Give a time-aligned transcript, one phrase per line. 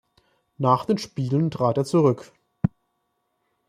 [0.57, 2.31] Nach den Spielen trat er zurück.